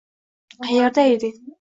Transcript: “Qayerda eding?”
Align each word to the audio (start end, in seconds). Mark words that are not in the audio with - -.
“Qayerda 0.57 1.07
eding?” 1.13 1.41